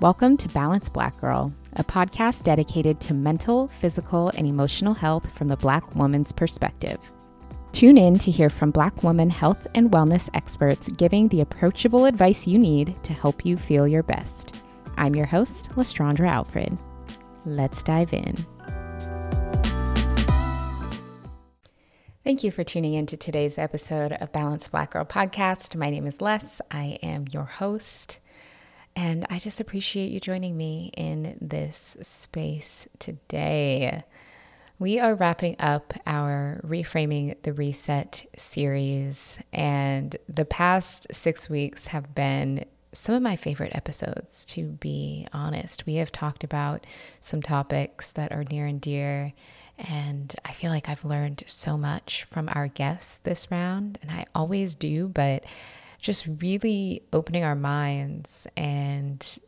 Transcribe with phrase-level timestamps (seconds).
[0.00, 5.48] Welcome to Balance Black Girl, a podcast dedicated to mental, physical, and emotional health from
[5.48, 6.98] the Black woman's perspective.
[7.72, 12.46] Tune in to hear from Black woman health and wellness experts giving the approachable advice
[12.46, 14.54] you need to help you feel your best.
[14.96, 16.78] I'm your host, Lestraundra Alfred.
[17.44, 18.38] Let's dive in.
[22.24, 25.76] Thank you for tuning in to today's episode of Balance Black Girl podcast.
[25.76, 26.62] My name is Les.
[26.70, 28.18] I am your host.
[28.96, 34.02] And I just appreciate you joining me in this space today.
[34.78, 42.14] We are wrapping up our Reframing the Reset series, and the past six weeks have
[42.14, 45.86] been some of my favorite episodes, to be honest.
[45.86, 46.86] We have talked about
[47.20, 49.34] some topics that are near and dear,
[49.78, 54.24] and I feel like I've learned so much from our guests this round, and I
[54.34, 55.44] always do, but
[56.00, 59.38] just really opening our minds and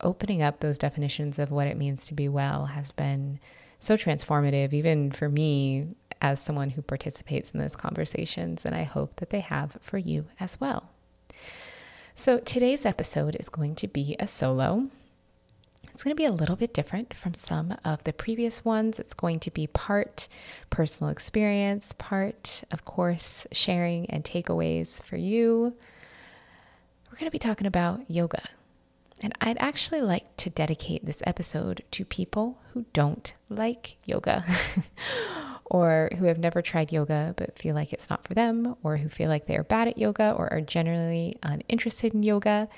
[0.00, 3.40] opening up those definitions of what it means to be well has been
[3.78, 5.88] so transformative, even for me
[6.20, 8.64] as someone who participates in those conversations.
[8.64, 10.90] And I hope that they have for you as well.
[12.14, 14.88] So today's episode is going to be a solo.
[15.96, 18.98] It's going to be a little bit different from some of the previous ones.
[18.98, 20.28] It's going to be part
[20.68, 25.74] personal experience, part, of course, sharing and takeaways for you.
[27.10, 28.42] We're going to be talking about yoga.
[29.22, 34.44] And I'd actually like to dedicate this episode to people who don't like yoga
[35.64, 39.08] or who have never tried yoga but feel like it's not for them, or who
[39.08, 42.68] feel like they're bad at yoga or are generally uninterested in yoga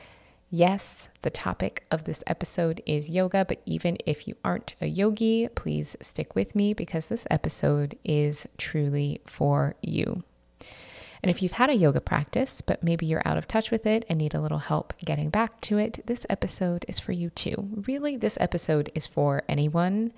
[0.50, 5.46] Yes, the topic of this episode is yoga, but even if you aren't a yogi,
[5.54, 10.24] please stick with me because this episode is truly for you.
[11.22, 14.06] And if you've had a yoga practice, but maybe you're out of touch with it
[14.08, 17.68] and need a little help getting back to it, this episode is for you too.
[17.86, 20.12] Really, this episode is for anyone.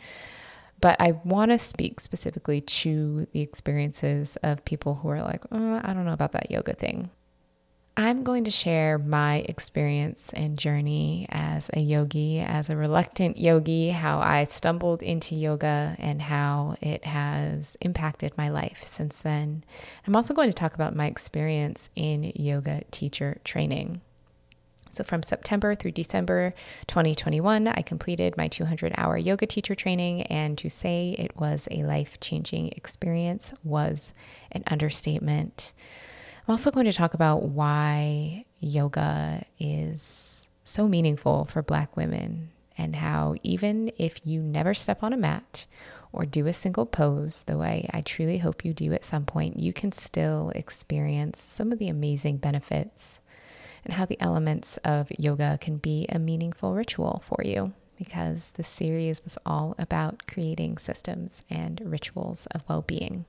[0.80, 5.80] But I want to speak specifically to the experiences of people who are like, oh,
[5.82, 7.10] I don't know about that yoga thing.
[8.02, 13.90] I'm going to share my experience and journey as a yogi, as a reluctant yogi,
[13.90, 19.64] how I stumbled into yoga and how it has impacted my life since then.
[20.06, 24.00] I'm also going to talk about my experience in yoga teacher training.
[24.92, 26.54] So, from September through December
[26.86, 31.82] 2021, I completed my 200 hour yoga teacher training, and to say it was a
[31.82, 34.14] life changing experience was
[34.52, 35.74] an understatement.
[36.50, 42.96] I'm also going to talk about why yoga is so meaningful for Black women and
[42.96, 45.66] how even if you never step on a mat
[46.12, 49.60] or do a single pose, the way I truly hope you do at some point,
[49.60, 53.20] you can still experience some of the amazing benefits
[53.84, 58.64] and how the elements of yoga can be a meaningful ritual for you because the
[58.64, 63.24] series was all about creating systems and rituals of well being.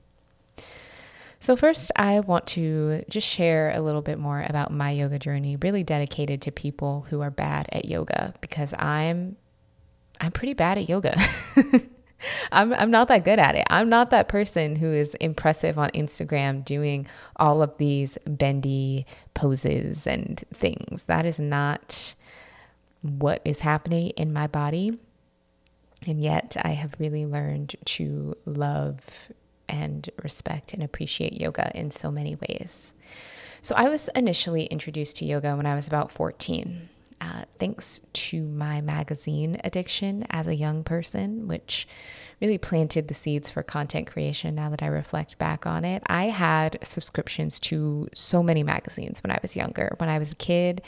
[1.42, 5.56] So, first, I want to just share a little bit more about my yoga journey,
[5.56, 9.36] really dedicated to people who are bad at yoga because I'm
[10.20, 11.20] I'm pretty bad at yoga.
[12.52, 13.64] I'm I'm not that good at it.
[13.68, 19.04] I'm not that person who is impressive on Instagram doing all of these bendy
[19.34, 21.02] poses and things.
[21.06, 22.14] That is not
[23.00, 24.96] what is happening in my body.
[26.06, 29.32] And yet I have really learned to love
[29.72, 32.94] and respect and appreciate yoga in so many ways.
[33.62, 36.88] So, I was initially introduced to yoga when I was about 14.
[37.20, 41.86] Uh, thanks to my magazine addiction as a young person, which
[42.42, 46.02] really planted the seeds for content creation now that I reflect back on it.
[46.06, 49.94] I had subscriptions to so many magazines when I was younger.
[49.98, 50.82] When I was a kid,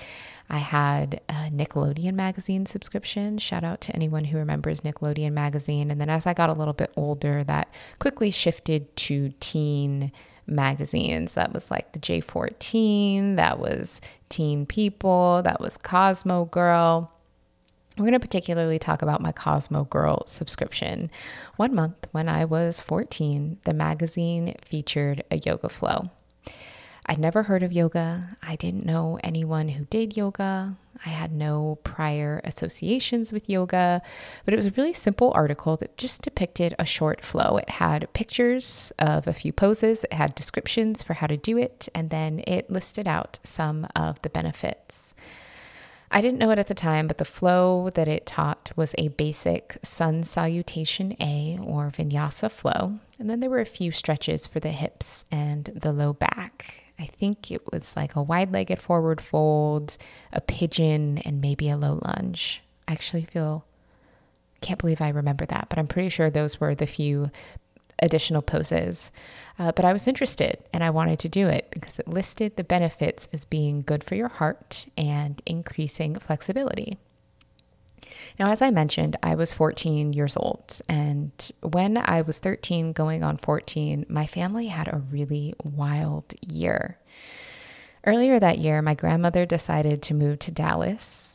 [0.50, 3.38] I had a Nickelodeon magazine subscription.
[3.38, 5.92] Shout out to anyone who remembers Nickelodeon magazine.
[5.92, 10.10] And then as I got a little bit older, that quickly shifted to teen
[10.48, 11.34] magazines.
[11.34, 17.13] That was like the J14, that was Teen People, that was Cosmo Girl.
[17.96, 21.12] We're going to particularly talk about my Cosmo Girl subscription.
[21.56, 26.10] One month when I was 14, the magazine featured a yoga flow.
[27.06, 28.36] I'd never heard of yoga.
[28.42, 30.74] I didn't know anyone who did yoga.
[31.06, 34.02] I had no prior associations with yoga,
[34.44, 37.58] but it was a really simple article that just depicted a short flow.
[37.58, 41.88] It had pictures of a few poses, it had descriptions for how to do it,
[41.94, 45.14] and then it listed out some of the benefits.
[46.14, 49.08] I didn't know it at the time, but the flow that it taught was a
[49.08, 53.00] basic sun salutation A or vinyasa flow.
[53.18, 56.84] And then there were a few stretches for the hips and the low back.
[57.00, 59.98] I think it was like a wide legged forward fold,
[60.32, 62.62] a pigeon, and maybe a low lunge.
[62.86, 63.64] I actually feel,
[64.60, 67.32] can't believe I remember that, but I'm pretty sure those were the few
[68.00, 69.12] additional poses.
[69.58, 72.64] Uh, but I was interested and I wanted to do it because it listed the
[72.64, 76.98] benefits as being good for your heart and increasing flexibility.
[78.38, 80.80] Now, as I mentioned, I was 14 years old.
[80.88, 81.30] And
[81.62, 86.98] when I was 13, going on 14, my family had a really wild year.
[88.06, 91.33] Earlier that year, my grandmother decided to move to Dallas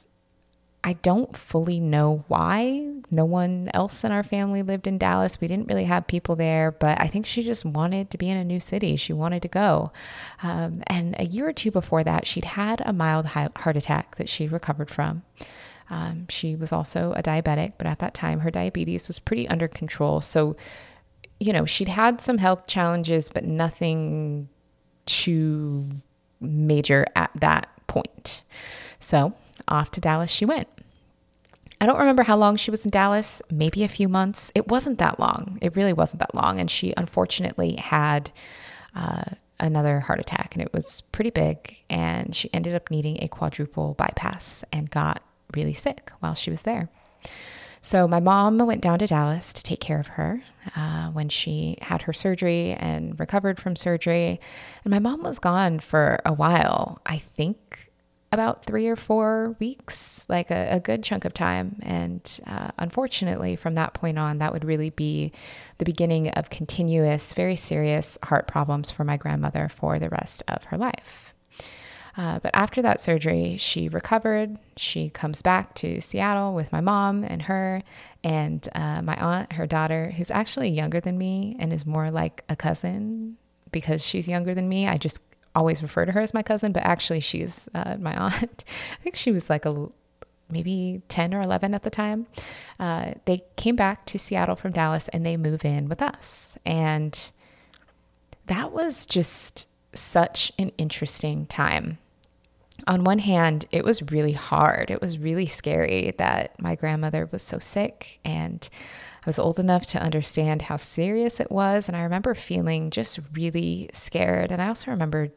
[0.83, 2.87] I don't fully know why.
[3.11, 5.41] No one else in our family lived in Dallas.
[5.41, 8.37] We didn't really have people there, but I think she just wanted to be in
[8.37, 8.95] a new city.
[8.95, 9.91] She wanted to go.
[10.41, 14.29] Um, and a year or two before that, she'd had a mild heart attack that
[14.29, 15.23] she recovered from.
[15.89, 19.67] Um, she was also a diabetic, but at that time, her diabetes was pretty under
[19.67, 20.21] control.
[20.21, 20.55] So,
[21.39, 24.47] you know, she'd had some health challenges, but nothing
[25.05, 25.89] too
[26.39, 28.43] major at that point.
[28.99, 29.33] So,
[29.69, 30.67] off to Dallas she went.
[31.81, 34.51] I don't remember how long she was in Dallas, maybe a few months.
[34.53, 35.57] It wasn't that long.
[35.61, 36.59] It really wasn't that long.
[36.59, 38.31] And she unfortunately had
[38.93, 39.23] uh,
[39.59, 41.81] another heart attack, and it was pretty big.
[41.89, 45.23] And she ended up needing a quadruple bypass and got
[45.55, 46.89] really sick while she was there.
[47.81, 50.41] So my mom went down to Dallas to take care of her
[50.75, 54.41] uh, when she had her surgery and recovered from surgery.
[54.83, 57.01] And my mom was gone for a while.
[57.05, 57.88] I think
[58.31, 61.79] about three or four weeks, like a, a good chunk of time.
[61.81, 65.31] And uh, unfortunately, from that point on, that would really be
[65.79, 70.65] the beginning of continuous, very serious heart problems for my grandmother for the rest of
[70.65, 71.33] her life.
[72.17, 74.57] Uh, but after that surgery, she recovered.
[74.75, 77.81] She comes back to Seattle with my mom and her,
[78.23, 82.43] and uh, my aunt, her daughter, who's actually younger than me and is more like
[82.49, 83.37] a cousin
[83.71, 84.87] because she's younger than me.
[84.87, 85.21] I just
[85.59, 88.63] always refer to her as my cousin, but actually she's uh, my aunt.
[88.93, 89.89] I think she was like a
[90.49, 92.25] maybe 10 or 11 at the time.
[92.79, 96.57] Uh, they came back to Seattle from Dallas and they move in with us.
[96.65, 97.31] And
[98.47, 101.99] that was just such an interesting time.
[102.87, 104.89] On one hand, it was really hard.
[104.89, 108.67] It was really scary that my grandmother was so sick and
[109.25, 111.89] I was old enough to understand how serious it was.
[111.89, 114.51] And I remember feeling just really scared.
[114.51, 115.29] And I also remember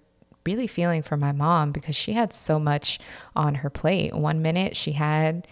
[0.47, 2.99] really feeling for my mom because she had so much
[3.37, 4.15] on her plate.
[4.15, 5.47] One minute she had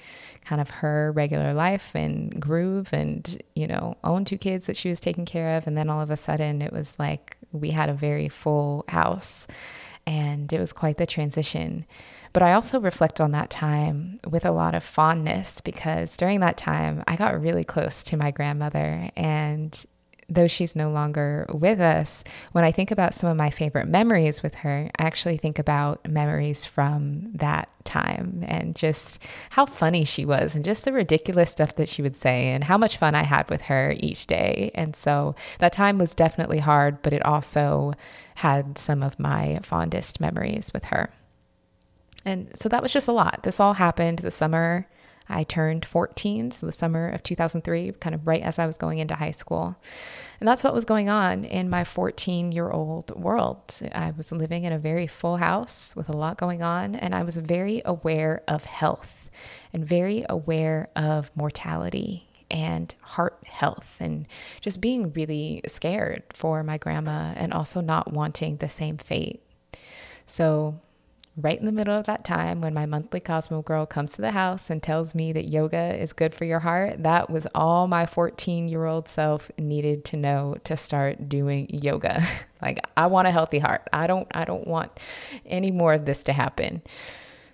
[0.44, 4.88] kind of her regular life and groove and, you know, own two kids that she
[4.88, 5.66] was taking care of.
[5.66, 9.46] And then all of a sudden it was like we had a very full house
[10.06, 11.84] and it was quite the transition.
[12.32, 16.56] But I also reflect on that time with a lot of fondness because during that
[16.56, 19.84] time I got really close to my grandmother and
[20.30, 22.22] though she's no longer with us,
[22.52, 26.08] when I think about some of my favorite memories with her, I actually think about
[26.08, 31.74] memories from that time and just how funny she was and just the ridiculous stuff
[31.76, 34.70] that she would say and how much fun I had with her each day.
[34.74, 37.94] And so that time was definitely hard, but it also
[38.36, 41.10] had some of my fondest memories with her.
[42.24, 43.42] And so that was just a lot.
[43.42, 44.86] This all happened the summer
[45.30, 48.98] I turned 14, so the summer of 2003, kind of right as I was going
[48.98, 49.76] into high school.
[50.40, 53.80] And that's what was going on in my 14 year old world.
[53.92, 57.22] I was living in a very full house with a lot going on, and I
[57.22, 59.30] was very aware of health
[59.72, 64.26] and very aware of mortality and heart health and
[64.60, 69.40] just being really scared for my grandma and also not wanting the same fate.
[70.26, 70.80] So
[71.36, 74.32] right in the middle of that time when my monthly Cosmo girl comes to the
[74.32, 78.06] house and tells me that yoga is good for your heart, that was all my
[78.06, 82.22] 14 year old self needed to know to start doing yoga.
[82.62, 83.88] like I want a healthy heart.
[83.92, 84.92] I don't I don't want
[85.46, 86.82] any more of this to happen.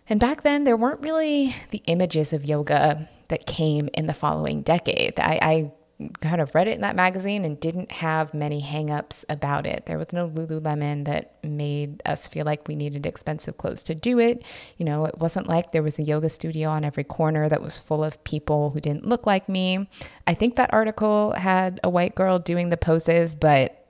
[0.08, 4.62] And back then there weren't really the images of yoga that came in the following
[4.62, 5.18] decade.
[5.18, 5.72] I, I
[6.20, 9.86] kind of read it in that magazine and didn't have many hangups about it.
[9.86, 14.18] There was no Lululemon that made us feel like we needed expensive clothes to do
[14.18, 14.44] it.
[14.76, 17.78] You know, it wasn't like there was a yoga studio on every corner that was
[17.78, 19.88] full of people who didn't look like me.
[20.26, 23.86] I think that article had a white girl doing the poses, but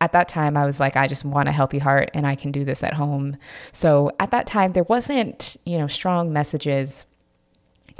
[0.00, 2.50] at that time I was like I just want a healthy heart and I can
[2.50, 3.36] do this at home.
[3.72, 7.04] So at that time there wasn't, you know, strong messages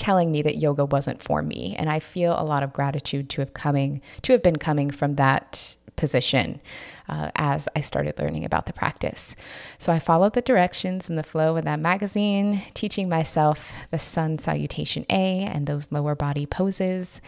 [0.03, 1.77] telling me that yoga wasn't for me.
[1.79, 5.15] And I feel a lot of gratitude to have coming to have been coming from
[5.15, 6.61] that position
[7.09, 9.37] uh, as I started learning about the practice.
[9.79, 14.39] So I followed the directions and the flow in that magazine, teaching myself the sun
[14.39, 17.21] salutation A and those lower body poses.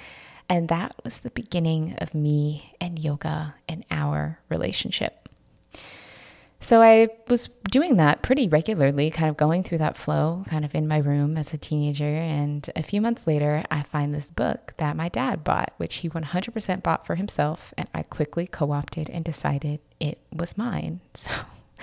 [0.49, 5.24] And that was the beginning of me and yoga and our relationship.
[6.65, 10.75] So I was doing that pretty regularly, kind of going through that flow, kind of
[10.75, 12.07] in my room as a teenager.
[12.07, 16.09] And a few months later, I find this book that my dad bought, which he
[16.09, 17.75] 100% bought for himself.
[17.77, 21.01] And I quickly co opted and decided it was mine.
[21.15, 21.33] So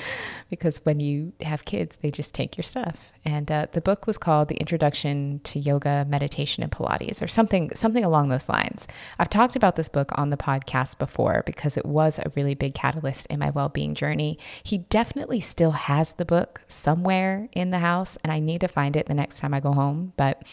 [0.49, 3.11] because when you have kids, they just take your stuff.
[3.23, 7.71] And uh, the book was called The Introduction to Yoga, Meditation, and Pilates, or something
[7.75, 8.87] something along those lines.
[9.19, 12.73] I've talked about this book on the podcast before because it was a really big
[12.73, 14.37] catalyst in my well-being journey.
[14.63, 18.95] He definitely still has the book somewhere in the house, and I need to find
[18.95, 20.13] it the next time I go home.
[20.17, 20.43] But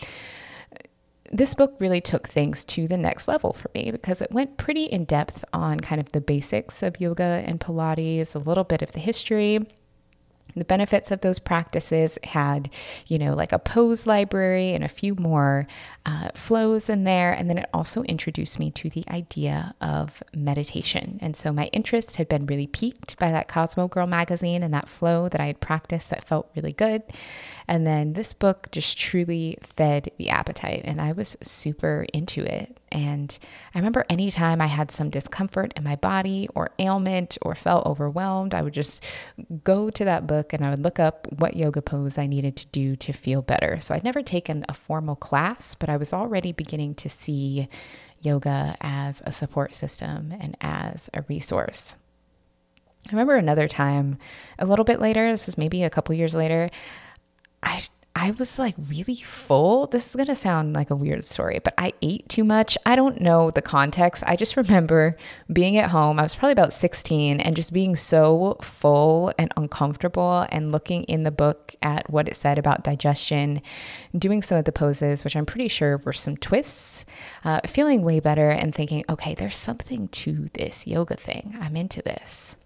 [1.31, 4.85] this book really took things to the next level for me because it went pretty
[4.85, 8.93] in depth on kind of the basics of yoga and Pilates, a little bit of
[8.93, 9.67] the history,
[10.55, 12.71] the benefits of those practices had,
[13.07, 15.67] you know, like a pose library and a few more
[16.07, 17.33] uh, flows in there.
[17.33, 21.19] And then it also introduced me to the idea of meditation.
[21.21, 24.89] And so my interest had been really piqued by that Cosmo Girl magazine and that
[24.89, 27.03] flow that I had practiced that felt really good.
[27.69, 32.79] And then this book just truly fed the appetite, and I was super into it.
[32.91, 33.39] And
[33.75, 38.55] I remember anytime I had some discomfort in my body or ailment or felt overwhelmed,
[38.55, 39.05] I would just
[39.65, 42.67] go to that book and I would look up what yoga pose I needed to
[42.69, 43.79] do to feel better.
[43.81, 47.69] So I'd never taken a formal class, but I was already beginning to see
[48.21, 51.97] yoga as a support system and as a resource.
[53.07, 54.19] I remember another time,
[54.59, 56.69] a little bit later, this was maybe a couple years later,
[57.63, 57.83] I
[58.21, 59.87] I was like really full.
[59.87, 62.77] This is going to sound like a weird story, but I ate too much.
[62.85, 64.25] I don't know the context.
[64.27, 65.17] I just remember
[65.53, 66.19] being at home.
[66.19, 71.23] I was probably about 16 and just being so full and uncomfortable and looking in
[71.23, 73.63] the book at what it said about digestion,
[74.19, 77.07] doing some of the poses, which I'm pretty sure were some twists,
[77.45, 81.57] uh, feeling way better and thinking, okay, there's something to this yoga thing.
[81.61, 82.57] I'm into this.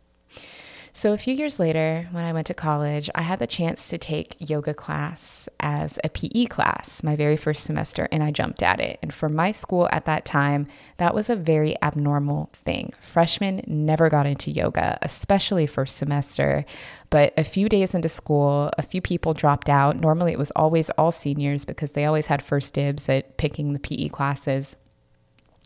[0.95, 3.97] So, a few years later, when I went to college, I had the chance to
[3.97, 8.79] take yoga class as a PE class, my very first semester, and I jumped at
[8.79, 8.99] it.
[9.01, 10.67] And for my school at that time,
[10.99, 12.93] that was a very abnormal thing.
[13.01, 16.67] Freshmen never got into yoga, especially first semester.
[17.09, 19.97] But a few days into school, a few people dropped out.
[19.97, 23.81] Normally, it was always all seniors because they always had first dibs at picking the
[23.81, 24.77] PE classes.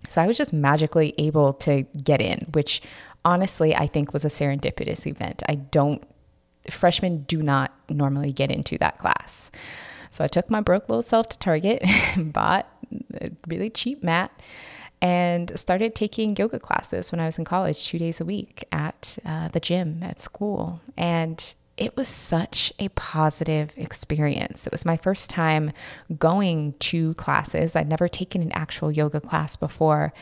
[0.08, 2.80] So I was just magically able to get in, which
[3.26, 5.42] honestly, I think was a serendipitous event.
[5.48, 6.02] I don't,
[6.70, 9.50] freshmen do not normally get into that class.
[10.10, 11.84] So I took my broke little self to Target,
[12.16, 12.66] bought
[13.20, 14.30] a really cheap mat,
[15.02, 19.18] and started taking yoga classes when I was in college, two days a week at
[19.26, 20.80] uh, the gym at school.
[20.96, 24.66] And it was such a positive experience.
[24.66, 25.72] It was my first time
[26.18, 27.76] going to classes.
[27.76, 30.14] I'd never taken an actual yoga class before,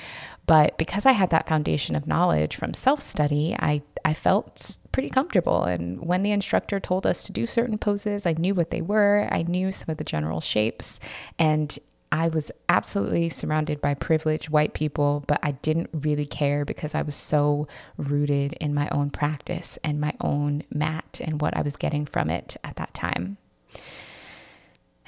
[0.46, 5.10] but because I had that foundation of knowledge from self study, I, I felt pretty
[5.10, 5.64] comfortable.
[5.64, 9.28] And when the instructor told us to do certain poses, I knew what they were,
[9.30, 10.98] I knew some of the general shapes,
[11.38, 11.78] and
[12.14, 17.02] I was absolutely surrounded by privileged white people, but I didn't really care because I
[17.02, 17.66] was so
[17.96, 22.30] rooted in my own practice and my own mat and what I was getting from
[22.30, 23.38] it at that time.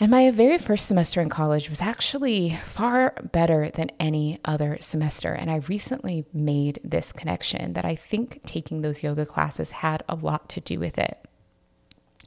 [0.01, 5.33] And my very first semester in college was actually far better than any other semester.
[5.33, 10.17] And I recently made this connection that I think taking those yoga classes had a
[10.17, 11.25] lot to do with it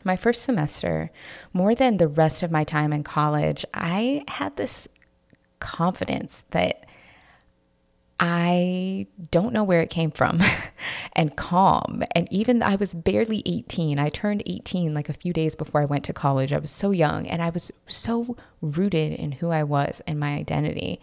[0.04, 1.12] my first semester,
[1.54, 4.88] more than the rest of my time in college, I had this
[5.60, 6.86] confidence that
[8.20, 10.40] I don't know where it came from
[11.14, 12.04] and calm.
[12.14, 13.98] And even I was barely 18.
[13.98, 16.52] I turned 18 like a few days before I went to college.
[16.52, 20.36] I was so young and I was so rooted in who I was and my
[20.36, 21.00] identity.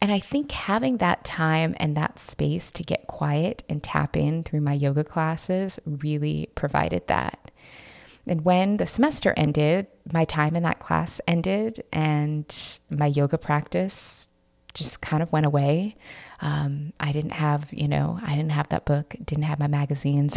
[0.00, 4.42] And I think having that time and that space to get quiet and tap in
[4.42, 7.51] through my yoga classes really provided that.
[8.26, 14.28] And when the semester ended, my time in that class ended and my yoga practice
[14.74, 15.96] just kind of went away.
[16.40, 20.36] Um, I didn't have, you know, I didn't have that book, didn't have my magazines.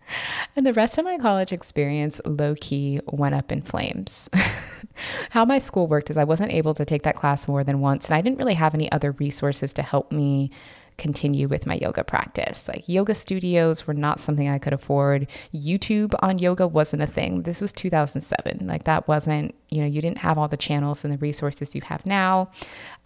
[0.56, 4.28] and the rest of my college experience low key went up in flames.
[5.30, 8.08] How my school worked is I wasn't able to take that class more than once,
[8.08, 10.50] and I didn't really have any other resources to help me
[10.98, 12.68] continue with my yoga practice.
[12.68, 15.28] Like yoga studios were not something I could afford.
[15.54, 17.42] YouTube on yoga wasn't a thing.
[17.42, 18.66] This was 2007.
[18.66, 21.80] Like that wasn't, you know, you didn't have all the channels and the resources you
[21.82, 22.50] have now.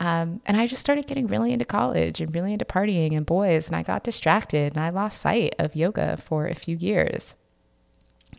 [0.01, 3.69] Um, and I just started getting really into college and really into partying and boys,
[3.69, 7.35] and I got distracted and I lost sight of yoga for a few years.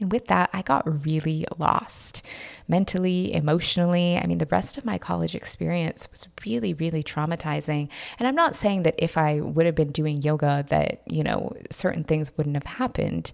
[0.04, 2.26] And with that, I got really lost
[2.68, 4.18] mentally, emotionally.
[4.18, 7.88] I mean, the rest of my college experience was really, really traumatizing.
[8.20, 11.54] And I'm not saying that if I would have been doing yoga, that, you know,
[11.70, 13.32] certain things wouldn't have happened.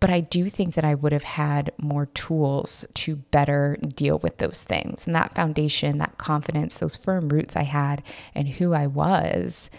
[0.00, 4.38] but I do think that I would have had more tools to better deal with
[4.38, 5.06] those things.
[5.06, 8.02] And that foundation, that confidence, those firm roots I had
[8.34, 9.70] and who I was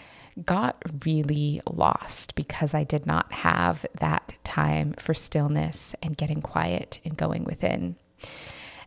[0.46, 7.00] got really lost because I did not have that time for stillness and getting quiet
[7.04, 7.96] and going within.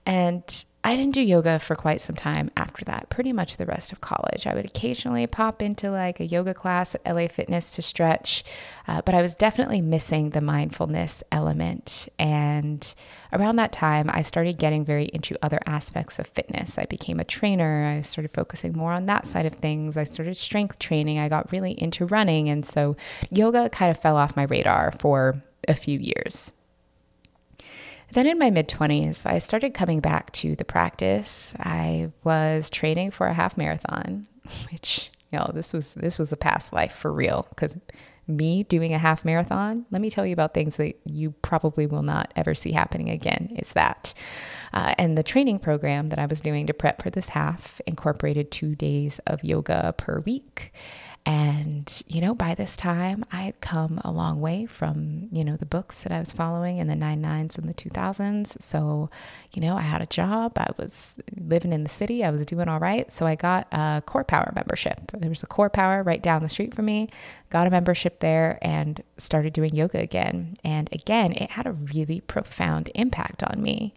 [0.05, 3.94] And I didn't do yoga for quite some time after that, pretty much the rest
[3.94, 4.46] of college.
[4.46, 8.44] I would occasionally pop into like a yoga class at LA Fitness to stretch,
[8.86, 12.10] uh, but I was definitely missing the mindfulness element.
[12.20, 12.94] And
[13.32, 16.78] around that time, I started getting very into other aspects of fitness.
[16.78, 19.96] I became a trainer, I started focusing more on that side of things.
[19.96, 22.50] I started strength training, I got really into running.
[22.50, 22.98] And so
[23.30, 26.52] yoga kind of fell off my radar for a few years.
[28.13, 31.55] Then in my mid 20s, I started coming back to the practice.
[31.60, 34.27] I was training for a half marathon,
[34.72, 37.75] which, know, this was this was a past life for real cuz
[38.27, 42.03] me doing a half marathon, let me tell you about things that you probably will
[42.03, 44.13] not ever see happening again is that.
[44.74, 48.50] Uh, and the training program that I was doing to prep for this half incorporated
[48.50, 50.72] two days of yoga per week.
[51.25, 55.56] And, you know, by this time, I had come a long way from, you know,
[55.56, 58.62] the books that I was following in the nine nines and the 2000s.
[58.62, 59.10] So,
[59.53, 62.68] you know, I had a job, I was living in the city, I was doing
[62.68, 63.10] all right.
[63.10, 65.12] So I got a Core Power membership.
[65.13, 67.10] There was a Core Power right down the street from me,
[67.50, 70.58] got a membership there and started doing yoga again.
[70.62, 73.94] And again, it had a really profound impact on me.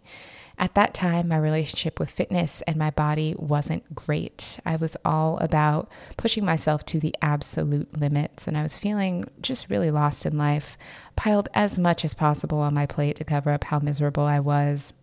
[0.59, 4.59] At that time, my relationship with fitness and my body wasn't great.
[4.65, 5.87] I was all about
[6.17, 10.75] pushing myself to the absolute limits, and I was feeling just really lost in life,
[11.15, 14.93] piled as much as possible on my plate to cover up how miserable I was.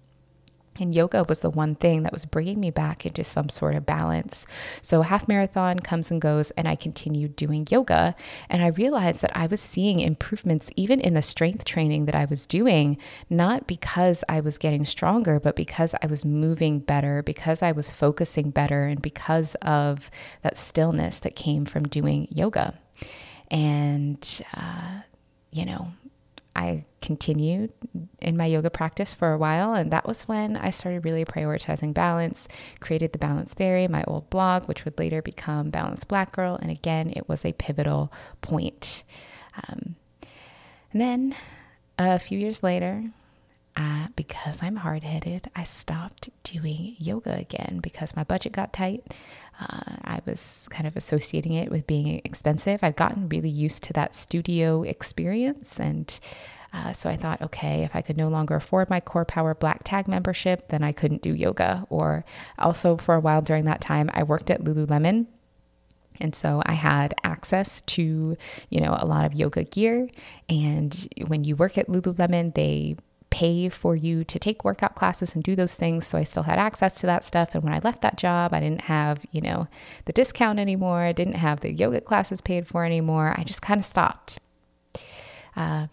[0.78, 3.86] And yoga was the one thing that was bringing me back into some sort of
[3.86, 4.46] balance.
[4.82, 8.14] So, half marathon comes and goes, and I continued doing yoga.
[8.48, 12.24] And I realized that I was seeing improvements even in the strength training that I
[12.24, 12.98] was doing,
[13.30, 17.90] not because I was getting stronger, but because I was moving better, because I was
[17.90, 20.10] focusing better, and because of
[20.42, 22.78] that stillness that came from doing yoga.
[23.50, 25.02] And, uh,
[25.52, 25.92] you know,
[26.56, 27.72] I continued
[28.20, 29.74] in my yoga practice for a while.
[29.74, 32.48] And that was when I started really prioritizing balance,
[32.80, 36.56] created the Balance Berry, my old blog, which would later become Balance Black Girl.
[36.60, 39.02] And again, it was a pivotal point.
[39.68, 39.96] Um,
[40.92, 41.34] and then
[41.98, 43.04] a few years later,
[44.16, 49.14] because I'm hard headed, I stopped doing yoga again because my budget got tight.
[49.60, 52.80] Uh, I was kind of associating it with being expensive.
[52.82, 55.80] I'd gotten really used to that studio experience.
[55.80, 56.18] And
[56.72, 59.82] uh, so I thought, okay, if I could no longer afford my Core Power Black
[59.84, 61.86] Tag membership, then I couldn't do yoga.
[61.88, 62.24] Or
[62.58, 65.26] also, for a while during that time, I worked at Lululemon.
[66.20, 68.36] And so I had access to,
[68.70, 70.08] you know, a lot of yoga gear.
[70.48, 72.96] And when you work at Lululemon, they
[73.34, 76.06] pay for you to take workout classes and do those things.
[76.06, 77.52] So I still had access to that stuff.
[77.52, 79.66] And when I left that job, I didn't have, you know,
[80.04, 81.00] the discount anymore.
[81.00, 83.34] I didn't have the yoga classes paid for anymore.
[83.36, 84.38] I just kind of stopped.
[85.56, 85.88] Uh,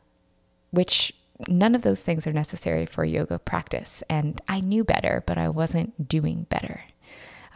[0.70, 1.14] which
[1.48, 4.04] none of those things are necessary for yoga practice.
[4.08, 6.84] And I knew better, but I wasn't doing better.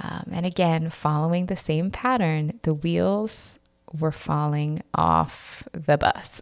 [0.02, 3.60] Um, and again, following the same pattern, the wheels
[3.99, 6.41] were falling off the bus.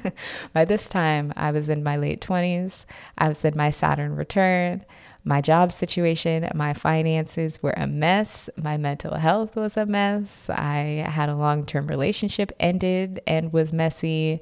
[0.52, 2.84] By this time, I was in my late 20s.
[3.18, 4.84] I was in my Saturn return.
[5.24, 8.50] My job situation, my finances were a mess.
[8.56, 10.50] My mental health was a mess.
[10.50, 14.40] I had a long term relationship ended and was messy.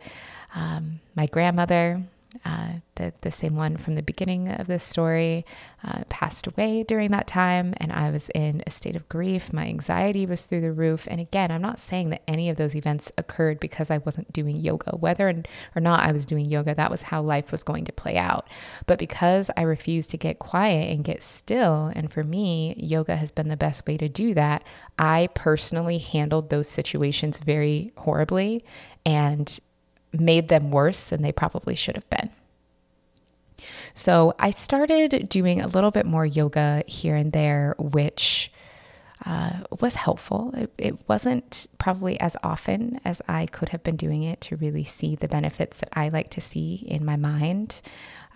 [0.55, 2.03] Um, my grandmother
[2.45, 5.45] uh, the, the same one from the beginning of this story,
[5.85, 9.53] uh, passed away during that time, and I was in a state of grief.
[9.53, 11.07] My anxiety was through the roof.
[11.11, 14.57] And again, I'm not saying that any of those events occurred because I wasn't doing
[14.57, 14.97] yoga.
[14.97, 15.43] Whether
[15.75, 18.49] or not I was doing yoga, that was how life was going to play out.
[18.87, 23.31] But because I refused to get quiet and get still, and for me, yoga has
[23.31, 24.65] been the best way to do that,
[24.99, 28.65] I personally handled those situations very horribly.
[29.07, 29.59] And
[30.13, 32.31] made them worse than they probably should have been.
[33.95, 38.53] So I started doing a little bit more yoga here and there, which
[39.27, 40.53] uh, was helpful.
[40.57, 44.85] It, it, wasn't probably as often as I could have been doing it to really
[44.85, 47.83] see the benefits that I like to see in my mind.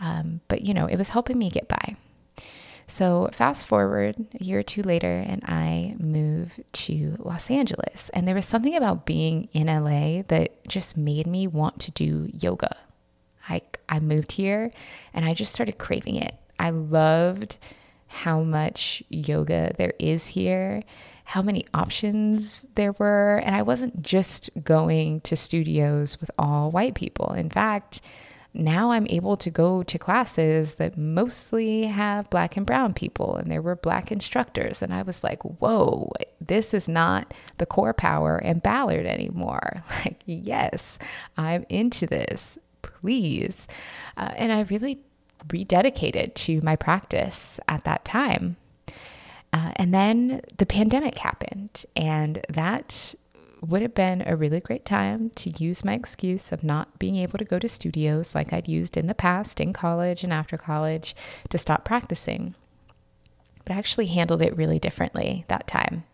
[0.01, 1.97] Um, but, you know, it was helping me get by.
[2.87, 8.11] So, fast forward a year or two later, and I moved to Los Angeles.
[8.13, 12.29] And there was something about being in LA that just made me want to do
[12.33, 12.77] yoga.
[13.49, 14.71] I, I moved here
[15.13, 16.35] and I just started craving it.
[16.59, 17.59] I loved
[18.07, 20.83] how much yoga there is here,
[21.25, 23.41] how many options there were.
[23.45, 27.33] And I wasn't just going to studios with all white people.
[27.33, 28.01] In fact,
[28.55, 33.51] now I'm able to go to classes that mostly have black and brown people, and
[33.51, 34.81] there were black instructors.
[34.81, 39.83] And I was like, whoa, this is not the core power and Ballard anymore.
[40.05, 40.99] Like, yes,
[41.37, 43.67] I'm into this, please.
[44.17, 44.99] Uh, and I really
[45.47, 48.57] rededicated to my practice at that time.
[49.53, 53.15] Uh, and then the pandemic happened, and that
[53.65, 57.39] would have been a really great time to use my excuse of not being able
[57.39, 61.15] to go to studios like I'd used in the past in college and after college
[61.51, 62.55] to stop practicing.
[63.65, 66.05] But I actually handled it really differently that time.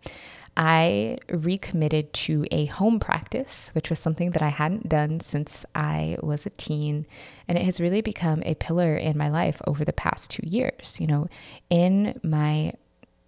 [0.56, 6.18] I recommitted to a home practice, which was something that I hadn't done since I
[6.22, 7.06] was a teen.
[7.48, 11.00] And it has really become a pillar in my life over the past two years.
[11.00, 11.28] You know,
[11.70, 12.74] in my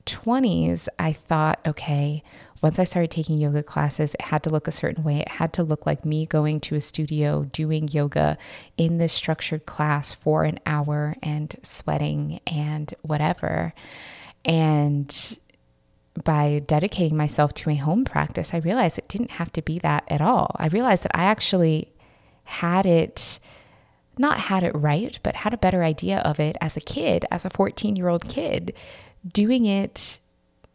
[0.07, 2.23] 20s, I thought, okay,
[2.63, 5.19] once I started taking yoga classes, it had to look a certain way.
[5.19, 8.39] It had to look like me going to a studio, doing yoga
[8.77, 13.75] in this structured class for an hour and sweating and whatever.
[14.45, 15.39] And
[16.23, 20.05] by dedicating myself to a home practice, I realized it didn't have to be that
[20.07, 20.55] at all.
[20.57, 21.93] I realized that I actually
[22.45, 23.41] had it
[24.19, 27.45] not had it right, but had a better idea of it as a kid, as
[27.45, 28.75] a 14 year old kid,
[29.27, 30.19] doing it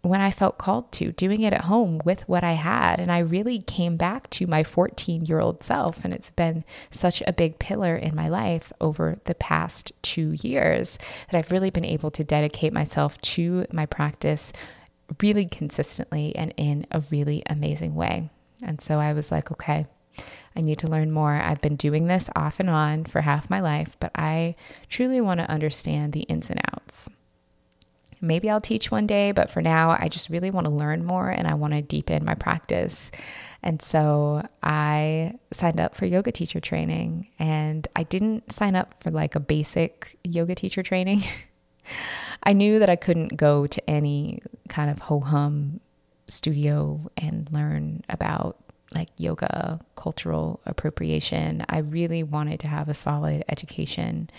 [0.08, 3.00] when I felt called to, doing it at home with what I had.
[3.00, 6.04] And I really came back to my 14 year old self.
[6.04, 10.98] And it's been such a big pillar in my life over the past two years
[11.30, 14.54] that I've really been able to dedicate myself to my practice
[15.22, 18.30] really consistently and in a really amazing way.
[18.64, 19.86] And so I was like, okay,
[20.56, 21.34] I need to learn more.
[21.34, 24.56] I've been doing this off and on for half my life, but I
[24.90, 27.10] truly want to understand the ins and outs.
[28.22, 31.30] Maybe I'll teach one day, but for now, I just really want to learn more
[31.30, 33.12] and I want to deepen my practice.
[33.64, 39.12] And so I signed up for yoga teacher training and I didn't sign up for
[39.12, 41.24] like a basic yoga teacher training.
[42.44, 45.80] I knew that I couldn't go to any kind of ho hum
[46.28, 48.58] studio and learn about
[48.94, 51.66] like yoga, cultural appropriation.
[51.68, 54.30] I really wanted to have a solid education.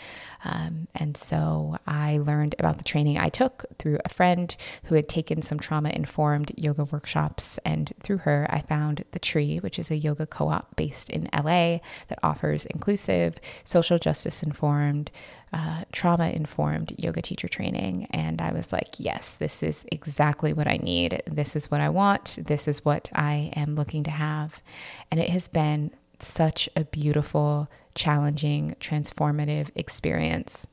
[0.45, 5.09] Um, and so I learned about the training I took through a friend who had
[5.09, 7.59] taken some trauma informed yoga workshops.
[7.65, 11.29] And through her, I found The Tree, which is a yoga co op based in
[11.35, 15.11] LA that offers inclusive, social justice informed,
[15.53, 18.07] uh, trauma informed yoga teacher training.
[18.11, 21.23] And I was like, yes, this is exactly what I need.
[21.27, 22.39] This is what I want.
[22.41, 24.63] This is what I am looking to have.
[25.11, 30.67] And it has been such a beautiful, challenging, transformative experience.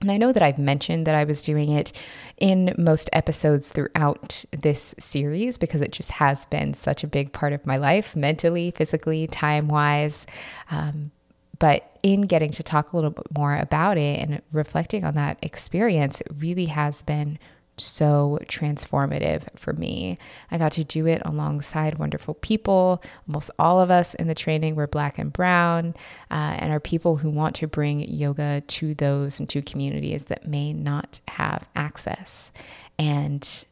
[0.00, 1.92] And I know that I've mentioned that I was doing it
[2.36, 7.52] in most episodes throughout this series because it just has been such a big part
[7.52, 10.26] of my life, mentally, physically, time wise.
[10.70, 11.10] Um,
[11.58, 15.38] but in getting to talk a little bit more about it and reflecting on that
[15.40, 17.38] experience, really has been
[17.78, 20.18] so transformative for me.
[20.50, 23.02] I got to do it alongside wonderful people.
[23.26, 25.94] Almost all of us in the training were black and brown,
[26.30, 30.46] uh, and are people who want to bring yoga to those and to communities that
[30.46, 32.52] may not have access.
[32.98, 33.64] And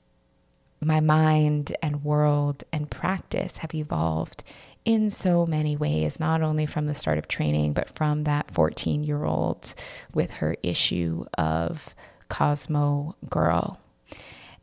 [0.81, 4.43] my mind and world and practice have evolved
[4.85, 9.05] in so many ways, not only from the start of training, but from that 14
[9.05, 9.75] year old
[10.15, 11.95] with her issue of
[12.29, 13.79] Cosmo Girl.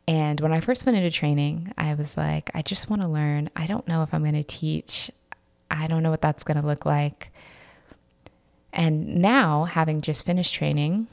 [0.06, 3.48] And when I first went into training, I was like, I just want to learn.
[3.54, 5.10] I don't know if I'm going to teach.
[5.70, 7.30] I don't know what that's going to look like.
[8.72, 11.06] And now, having just finished training,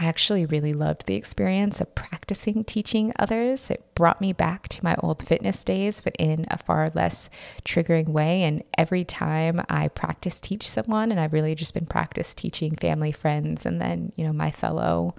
[0.00, 3.70] I actually really loved the experience of practicing teaching others.
[3.70, 7.28] It brought me back to my old fitness days, but in a far less
[7.66, 8.42] triggering way.
[8.44, 13.12] And every time I practice teach someone, and I've really just been practice teaching family,
[13.12, 15.14] friends, and then, you know, my fellow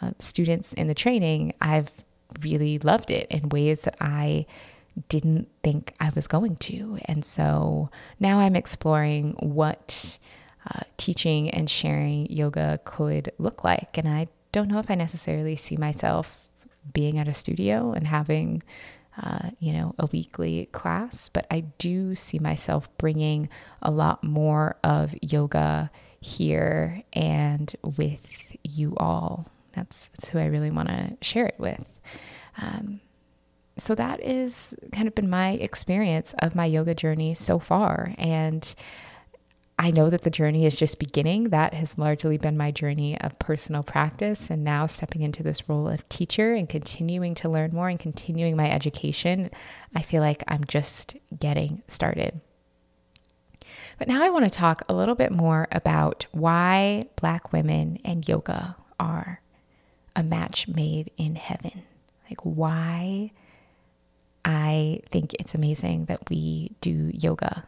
[0.00, 1.90] uh, students in the training, I've
[2.42, 4.46] really loved it in ways that I
[5.08, 7.00] didn't think I was going to.
[7.06, 10.18] And so now I'm exploring what
[10.68, 13.98] uh, teaching and sharing yoga could look like.
[13.98, 16.48] And I don't know if I necessarily see myself
[16.92, 18.62] being at a studio and having,
[19.20, 23.48] uh, you know, a weekly class, but I do see myself bringing
[23.80, 29.48] a lot more of yoga here and with you all.
[29.72, 31.88] That's, that's who I really want to share it with.
[32.60, 33.00] Um,
[33.78, 38.14] so that is kind of been my experience of my yoga journey so far.
[38.18, 38.74] And
[39.82, 41.50] I know that the journey is just beginning.
[41.50, 44.48] That has largely been my journey of personal practice.
[44.48, 48.56] And now stepping into this role of teacher and continuing to learn more and continuing
[48.56, 49.50] my education,
[49.92, 52.40] I feel like I'm just getting started.
[53.98, 58.28] But now I want to talk a little bit more about why Black women and
[58.28, 59.40] yoga are
[60.14, 61.82] a match made in heaven.
[62.30, 63.32] Like, why
[64.44, 67.64] I think it's amazing that we do yoga.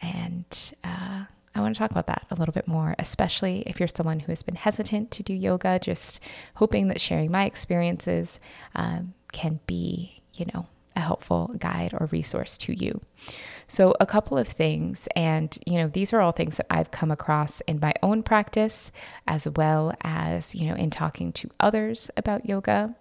[0.00, 3.88] And uh, I want to talk about that a little bit more, especially if you're
[3.88, 6.20] someone who has been hesitant to do yoga, just
[6.54, 8.38] hoping that sharing my experiences
[8.74, 13.00] um, can be, you know, a helpful guide or resource to you.
[13.66, 17.10] So, a couple of things, and you know, these are all things that I've come
[17.10, 18.90] across in my own practice,
[19.26, 22.94] as well as, you know, in talking to others about yoga.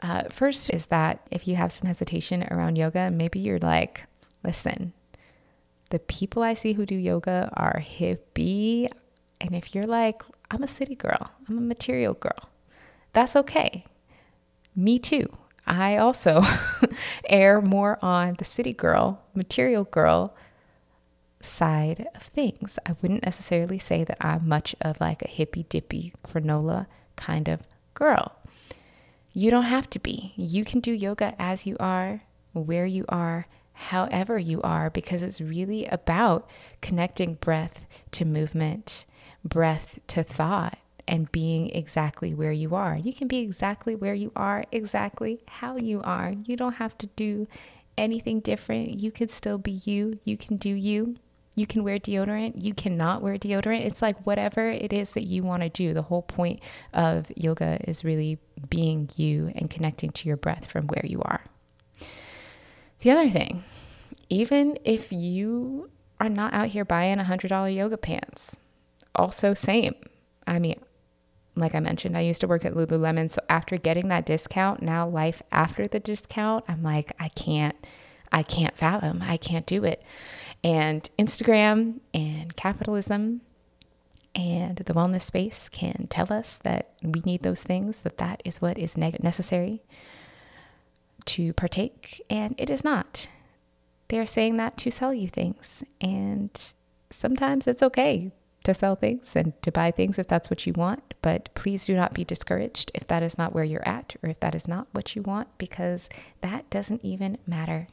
[0.00, 4.04] Uh, first is that if you have some hesitation around yoga, maybe you're like,
[4.44, 4.92] listen,
[5.94, 8.90] the people I see who do yoga are hippie.
[9.40, 12.50] And if you're like, I'm a city girl, I'm a material girl,
[13.12, 13.84] that's okay.
[14.74, 15.28] Me too.
[15.68, 16.42] I also
[17.28, 20.34] err more on the city girl, material girl
[21.40, 22.76] side of things.
[22.84, 27.62] I wouldn't necessarily say that I'm much of like a hippy dippy granola kind of
[27.94, 28.32] girl.
[29.32, 30.32] You don't have to be.
[30.34, 35.40] You can do yoga as you are, where you are, however you are, because it's
[35.40, 36.48] really about
[36.80, 39.04] connecting breath to movement,
[39.44, 42.96] breath to thought, and being exactly where you are.
[42.96, 46.34] You can be exactly where you are, exactly how you are.
[46.44, 47.46] You don't have to do
[47.98, 48.98] anything different.
[49.00, 50.18] You can still be you.
[50.24, 51.16] You can do you.
[51.56, 52.64] You can wear deodorant.
[52.64, 53.84] You cannot wear deodorant.
[53.84, 55.94] It's like whatever it is that you want to do.
[55.94, 56.60] The whole point
[56.92, 61.44] of yoga is really being you and connecting to your breath from where you are.
[63.04, 63.62] The other thing,
[64.30, 68.58] even if you are not out here buying $100 yoga pants,
[69.14, 69.94] also same.
[70.46, 70.80] I mean,
[71.54, 73.30] like I mentioned, I used to work at Lululemon.
[73.30, 77.76] So after getting that discount, now life after the discount, I'm like, I can't,
[78.32, 79.20] I can't fathom.
[79.22, 80.02] I can't do it.
[80.64, 83.42] And Instagram and capitalism
[84.34, 88.62] and the wellness space can tell us that we need those things, that that is
[88.62, 89.82] what is ne- necessary
[91.26, 92.22] to partake.
[92.28, 93.28] And it is not.
[94.08, 95.82] They are saying that to sell you things.
[96.00, 96.50] And
[97.10, 98.30] sometimes it's okay
[98.64, 101.14] to sell things and to buy things if that's what you want.
[101.22, 104.40] But please do not be discouraged if that is not where you're at or if
[104.40, 106.08] that is not what you want, because
[106.40, 107.88] that doesn't even matter.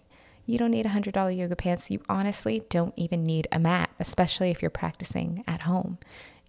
[0.45, 1.91] You don't need $100 yoga pants.
[1.91, 5.97] You honestly don't even need a mat, especially if you're practicing at home.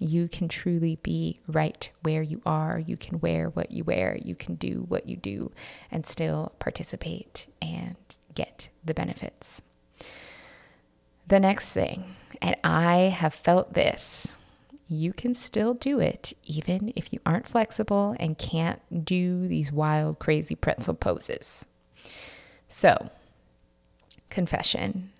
[0.02, 2.78] You can truly be right where you are.
[2.78, 4.18] You can wear what you wear.
[4.20, 5.52] You can do what you do
[5.90, 7.96] and still participate and
[8.34, 9.62] get the benefits.
[11.28, 14.36] The next thing and I have felt this.
[14.88, 20.18] You can still do it even if you aren't flexible and can't do these wild,
[20.18, 21.64] crazy pretzel poses.
[22.68, 23.08] So,
[24.28, 25.12] confession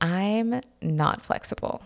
[0.00, 1.82] I'm not flexible.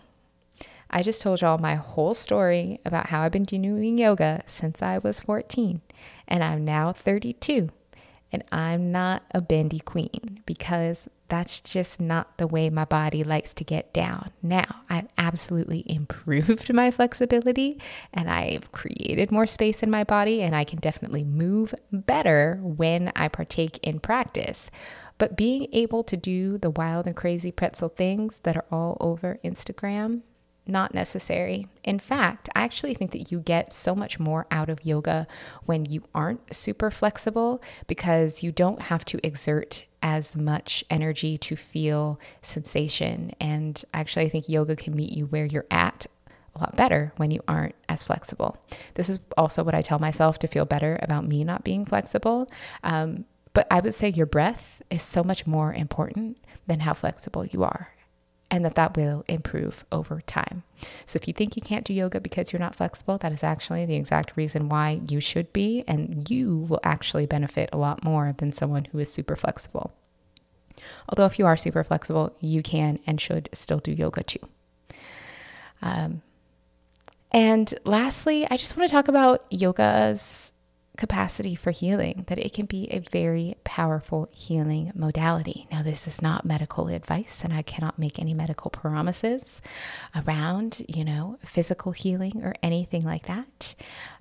[0.96, 4.98] I just told y'all my whole story about how I've been doing yoga since I
[4.98, 5.80] was 14,
[6.28, 7.68] and I'm now 32.
[8.30, 13.54] And I'm not a bendy queen because that's just not the way my body likes
[13.54, 14.30] to get down.
[14.40, 17.80] Now, I've absolutely improved my flexibility
[18.12, 23.10] and I've created more space in my body, and I can definitely move better when
[23.16, 24.70] I partake in practice.
[25.18, 29.40] But being able to do the wild and crazy pretzel things that are all over
[29.44, 30.22] Instagram,
[30.66, 31.68] not necessary.
[31.82, 35.26] In fact, I actually think that you get so much more out of yoga
[35.64, 41.56] when you aren't super flexible because you don't have to exert as much energy to
[41.56, 43.32] feel sensation.
[43.40, 46.06] And actually, I think yoga can meet you where you're at
[46.54, 48.56] a lot better when you aren't as flexible.
[48.94, 52.48] This is also what I tell myself to feel better about me not being flexible.
[52.82, 53.24] Um,
[53.54, 57.62] but I would say your breath is so much more important than how flexible you
[57.62, 57.93] are
[58.54, 60.62] and that that will improve over time.
[61.06, 63.84] So if you think you can't do yoga because you're not flexible, that is actually
[63.84, 68.32] the exact reason why you should be and you will actually benefit a lot more
[68.38, 69.92] than someone who is super flexible.
[71.08, 74.38] Although if you are super flexible, you can and should still do yoga too.
[75.82, 76.22] Um,
[77.32, 80.52] and lastly, I just want to talk about yoga's
[80.96, 85.66] capacity for healing, that it can be a very powerful healing modality.
[85.70, 89.60] Now, this is not medical advice, and I cannot make any medical promises
[90.14, 93.74] around, you know, physical healing or anything like that.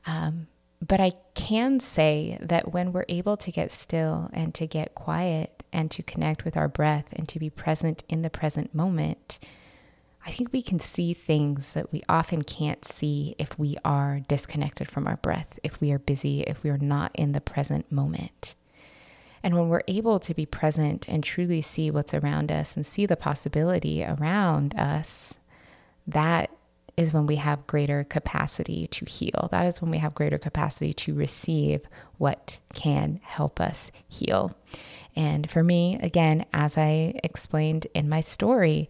[0.07, 0.47] Um,
[0.85, 5.63] but I can say that when we're able to get still and to get quiet
[5.71, 9.39] and to connect with our breath and to be present in the present moment,
[10.25, 14.87] I think we can see things that we often can't see if we are disconnected
[14.87, 18.55] from our breath, if we are busy, if we are not in the present moment.
[19.43, 23.05] And when we're able to be present and truly see what's around us and see
[23.05, 25.37] the possibility around us,
[26.07, 26.49] that
[26.95, 29.49] is when we have greater capacity to heal.
[29.51, 31.81] That is when we have greater capacity to receive
[32.17, 34.55] what can help us heal.
[35.15, 38.89] And for me, again, as I explained in my story,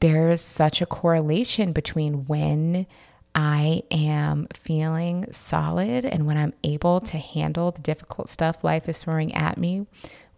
[0.00, 2.86] there's such a correlation between when
[3.34, 9.02] I am feeling solid and when I'm able to handle the difficult stuff life is
[9.02, 9.86] throwing at me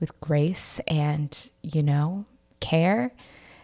[0.01, 2.25] with grace and, you know,
[2.61, 3.13] care.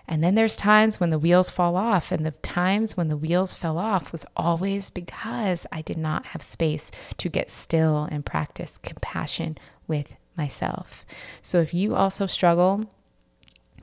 [0.06, 3.54] And then there's times when the wheels fall off, and the times when the wheels
[3.54, 8.78] fell off was always because I did not have space to get still and practice
[8.82, 11.06] compassion with myself.
[11.40, 12.90] So if you also struggle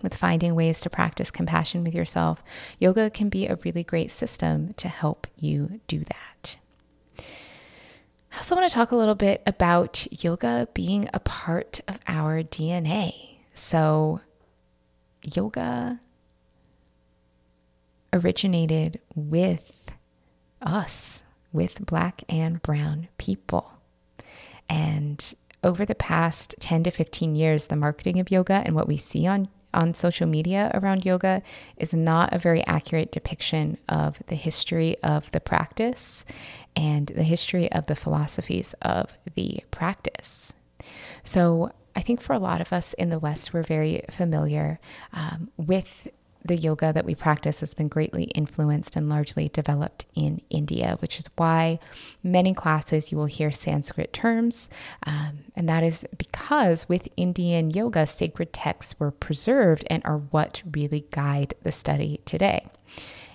[0.01, 2.43] with finding ways to practice compassion with yourself,
[2.79, 6.57] yoga can be a really great system to help you do that.
[8.31, 12.43] I also want to talk a little bit about yoga being a part of our
[12.43, 13.37] DNA.
[13.53, 14.21] So,
[15.23, 15.99] yoga
[18.13, 19.95] originated with
[20.61, 23.73] us, with Black and Brown people.
[24.69, 25.33] And
[25.63, 29.27] over the past 10 to 15 years, the marketing of yoga and what we see
[29.27, 31.41] on on social media around yoga
[31.77, 36.25] is not a very accurate depiction of the history of the practice
[36.75, 40.53] and the history of the philosophies of the practice.
[41.23, 44.79] So, I think for a lot of us in the West, we're very familiar
[45.11, 46.07] um, with
[46.43, 51.19] the yoga that we practice has been greatly influenced and largely developed in India, which
[51.19, 51.79] is why
[52.23, 54.69] many classes you will hear Sanskrit terms.
[55.03, 60.63] Um, and that is because with Indian yoga, sacred texts were preserved and are what
[60.71, 62.67] really guide the study today.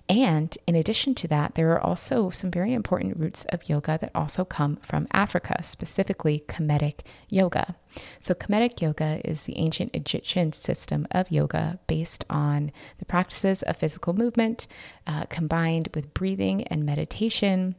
[0.09, 4.11] And in addition to that, there are also some very important roots of yoga that
[4.15, 7.77] also come from Africa, specifically Kemetic yoga.
[8.21, 13.77] So, Kemetic yoga is the ancient Egyptian system of yoga based on the practices of
[13.77, 14.67] physical movement
[15.07, 17.77] uh, combined with breathing and meditation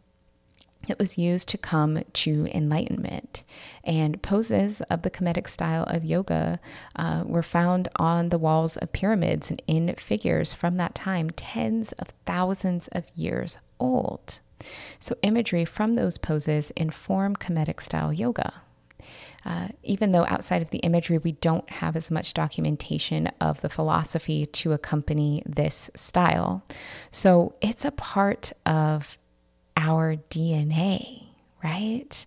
[0.87, 3.43] it was used to come to enlightenment.
[3.83, 6.59] And poses of the Kemetic style of yoga
[6.95, 11.91] uh, were found on the walls of pyramids and in figures from that time, tens
[11.93, 14.41] of thousands of years old.
[14.99, 18.53] So, imagery from those poses inform Kemetic style yoga.
[19.45, 23.69] Uh, even though outside of the imagery, we don't have as much documentation of the
[23.69, 26.63] philosophy to accompany this style.
[27.11, 29.19] So it's a part of
[29.75, 31.23] our DNA,
[31.63, 32.25] right?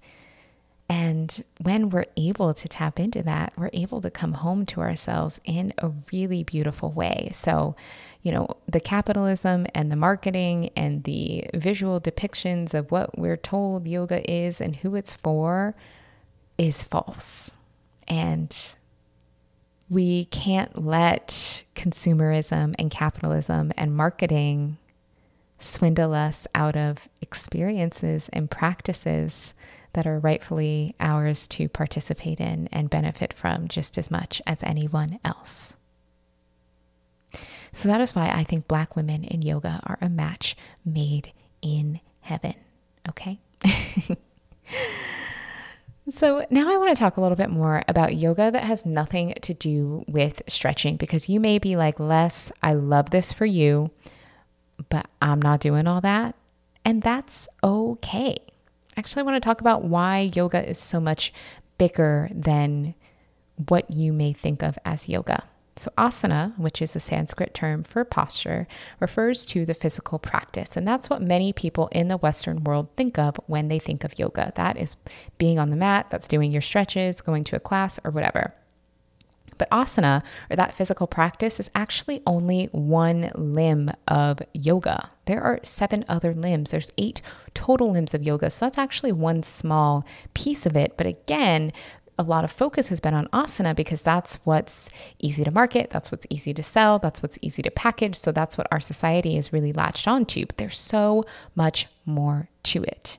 [0.89, 5.39] And when we're able to tap into that, we're able to come home to ourselves
[5.45, 7.29] in a really beautiful way.
[7.35, 7.77] So,
[8.23, 13.87] you know, the capitalism and the marketing and the visual depictions of what we're told
[13.87, 15.75] yoga is and who it's for
[16.57, 17.53] is false.
[18.07, 18.57] And
[19.91, 24.79] we can't let consumerism and capitalism and marketing
[25.59, 29.55] swindle us out of experiences and practices
[29.95, 35.19] that are rightfully ours to participate in and benefit from just as much as anyone
[35.25, 35.77] else.
[37.73, 42.01] So that is why I think Black women in yoga are a match made in
[42.21, 42.55] heaven.
[43.09, 43.41] Okay?
[46.11, 49.35] So, now I want to talk a little bit more about yoga that has nothing
[49.43, 53.91] to do with stretching because you may be like, Les, I love this for you
[54.89, 56.35] but I'm not doing all that.
[56.85, 58.39] And that's okay.
[58.97, 61.33] Actually, I want to talk about why yoga is so much
[61.77, 62.95] bigger than
[63.69, 65.45] what you may think of as yoga.
[65.77, 68.67] So, asana, which is a Sanskrit term for posture,
[68.99, 70.77] refers to the physical practice.
[70.77, 74.19] And that's what many people in the Western world think of when they think of
[74.19, 74.53] yoga.
[74.57, 74.97] That is
[75.39, 78.55] being on the mat, that's doing your stretches, going to a class, or whatever.
[79.59, 85.11] But asana, or that physical practice, is actually only one limb of yoga.
[85.27, 86.71] There are seven other limbs.
[86.71, 87.21] There's eight
[87.55, 88.51] total limbs of yoga.
[88.51, 90.97] So that's actually one small piece of it.
[90.97, 91.73] But again,
[92.19, 94.91] a lot of focus has been on asana because that's what's
[95.21, 98.17] easy to market, that's what's easy to sell, that's what's easy to package.
[98.17, 100.45] So that's what our society is really latched onto.
[100.47, 103.19] But there's so much more to it.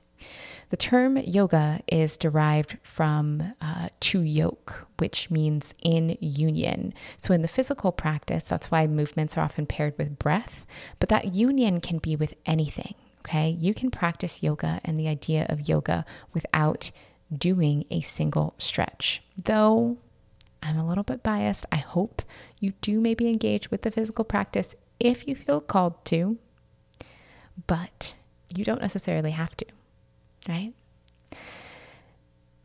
[0.69, 6.93] The term yoga is derived from uh, to yoke, which means in union.
[7.17, 10.67] So, in the physical practice, that's why movements are often paired with breath,
[10.99, 12.93] but that union can be with anything.
[13.21, 16.91] Okay, you can practice yoga and the idea of yoga without
[17.35, 19.23] doing a single stretch.
[19.43, 19.97] Though
[20.61, 22.21] I'm a little bit biased, I hope
[22.59, 26.37] you do maybe engage with the physical practice if you feel called to,
[27.67, 28.15] but
[28.49, 29.65] you don't necessarily have to
[30.47, 30.73] right?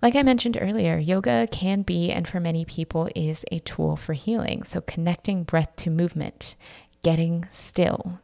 [0.03, 4.13] Like I mentioned earlier, yoga can be, and for many people, is a tool for
[4.13, 4.63] healing.
[4.63, 6.57] So, connecting breath to movement,
[7.03, 8.21] getting still,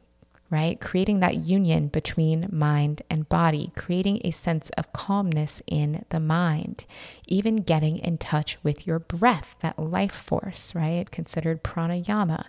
[0.50, 0.78] right?
[0.78, 6.84] Creating that union between mind and body, creating a sense of calmness in the mind,
[7.26, 11.10] even getting in touch with your breath, that life force, right?
[11.10, 12.44] Considered pranayama,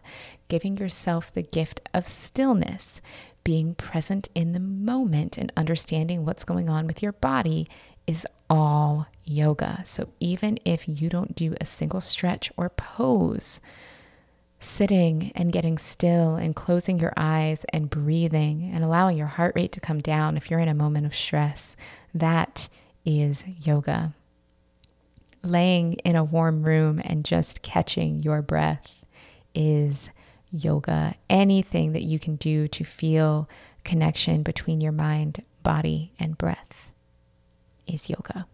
[0.49, 2.99] giving yourself the gift of stillness,
[3.43, 7.67] being present in the moment and understanding what's going on with your body
[8.07, 9.81] is all yoga.
[9.85, 13.59] So even if you don't do a single stretch or pose,
[14.59, 19.71] sitting and getting still and closing your eyes and breathing and allowing your heart rate
[19.71, 21.75] to come down if you're in a moment of stress,
[22.13, 22.69] that
[23.03, 24.13] is yoga.
[25.43, 29.03] Laying in a warm room and just catching your breath
[29.55, 30.11] is
[30.51, 31.15] yoga.
[31.29, 33.49] Anything that you can do to feel
[33.83, 36.91] connection between your mind, body, and breath
[37.87, 38.47] is yoga.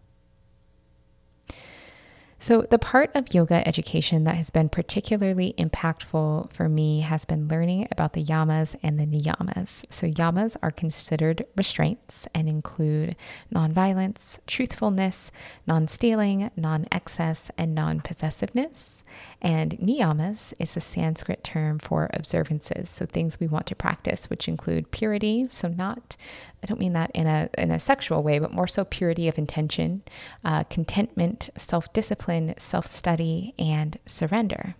[2.40, 7.48] So, the part of yoga education that has been particularly impactful for me has been
[7.48, 9.84] learning about the yamas and the niyamas.
[9.90, 13.16] So, yamas are considered restraints and include
[13.52, 15.32] nonviolence, truthfulness,
[15.66, 19.02] non stealing, non excess, and non possessiveness.
[19.42, 24.46] And niyamas is a Sanskrit term for observances, so things we want to practice, which
[24.46, 26.16] include purity, so not
[26.62, 29.38] I don't mean that in a in a sexual way, but more so purity of
[29.38, 30.02] intention,
[30.44, 34.74] uh, contentment, self discipline, self study, and surrender.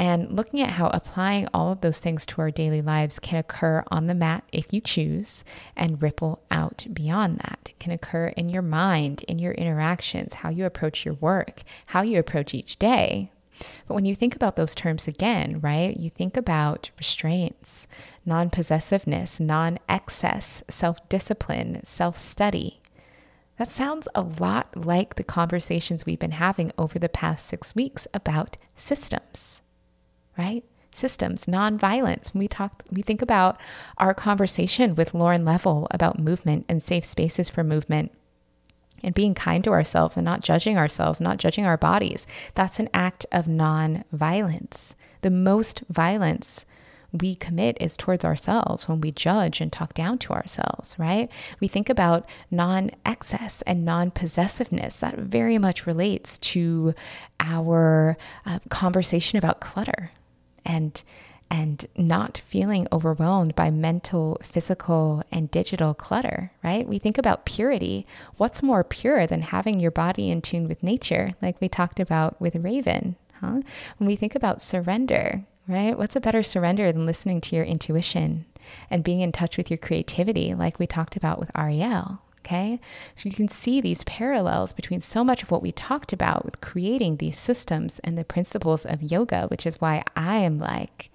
[0.00, 3.82] And looking at how applying all of those things to our daily lives can occur
[3.90, 5.42] on the mat if you choose
[5.74, 7.70] and ripple out beyond that.
[7.70, 12.02] It can occur in your mind, in your interactions, how you approach your work, how
[12.02, 13.32] you approach each day,
[13.86, 17.86] but when you think about those terms again, right, you think about restraints,
[18.24, 22.80] non possessiveness, non excess, self discipline, self study.
[23.58, 28.06] That sounds a lot like the conversations we've been having over the past six weeks
[28.14, 29.62] about systems,
[30.36, 30.64] right?
[30.92, 32.32] Systems, nonviolence.
[32.32, 33.60] When we talk, we think about
[33.98, 38.12] our conversation with Lauren Leavell about movement and safe spaces for movement
[39.02, 42.26] and being kind to ourselves and not judging ourselves, not judging our bodies.
[42.54, 44.94] That's an act of non violence.
[45.22, 46.64] The most violence
[47.12, 51.30] we commit is towards ourselves when we judge and talk down to ourselves, right?
[51.60, 55.00] We think about non excess and non possessiveness.
[55.00, 56.94] That very much relates to
[57.40, 60.10] our uh, conversation about clutter
[60.64, 61.02] and
[61.50, 66.86] and not feeling overwhelmed by mental, physical, and digital clutter, right?
[66.86, 68.06] We think about purity.
[68.36, 72.40] What's more pure than having your body in tune with nature, like we talked about
[72.40, 73.60] with Raven, huh?
[73.96, 75.96] When we think about surrender, right?
[75.96, 78.46] What's a better surrender than listening to your intuition
[78.90, 82.20] and being in touch with your creativity, like we talked about with Ariel?
[82.40, 82.80] Okay.
[83.14, 86.62] So you can see these parallels between so much of what we talked about with
[86.62, 91.10] creating these systems and the principles of yoga, which is why I am like,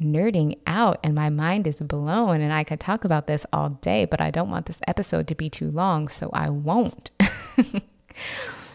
[0.00, 4.04] nerding out and my mind is blown and I could talk about this all day,
[4.04, 7.10] but I don't want this episode to be too long, so I won't.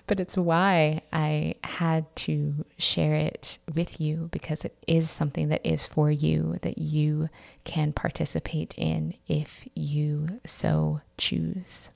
[0.08, 5.66] but it's why I had to share it with you because it is something that
[5.66, 7.30] is for you that you
[7.64, 11.90] can participate in if you so choose.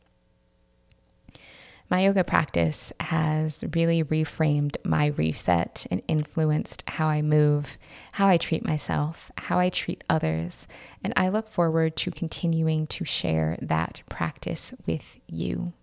[1.90, 7.80] My yoga practice has really reframed my reset and influenced how I move,
[8.14, 10.68] how I treat myself, how I treat others.
[11.04, 15.74] And I look forward to continuing to share that practice with you.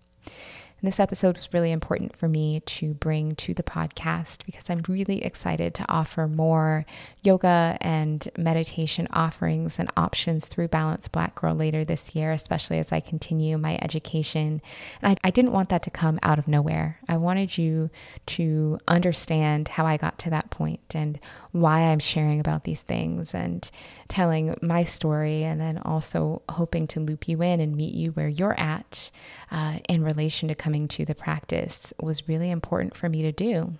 [0.83, 4.83] And this episode was really important for me to bring to the podcast because I'm
[4.87, 6.85] really excited to offer more
[7.22, 12.93] yoga and meditation offerings and options through Balanced Black Girl later this year, especially as
[12.93, 14.61] I continue my education.
[15.01, 17.01] And I, I didn't want that to come out of nowhere.
[17.09, 17.89] I wanted you
[18.27, 21.18] to understand how I got to that point and
[21.53, 23.68] why I'm sharing about these things and
[24.09, 28.29] telling my story, and then also hoping to loop you in and meet you where
[28.29, 29.11] you're at
[29.51, 33.75] uh, in relation to coming to the practice was really important for me to do.